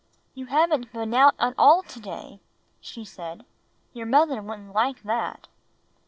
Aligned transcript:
You 0.33 0.47
haven't 0.47 0.91
been 0.91 1.13
out 1.13 1.35
at 1.37 1.53
all 1.59 1.83
to 1.83 1.99
day!" 1.99 2.39
she 2.79 3.05
said. 3.05 3.45
"Your 3.93 4.07
mother 4.07 4.41
wouldn't 4.41 4.73
like 4.73 5.03
that." 5.03 5.47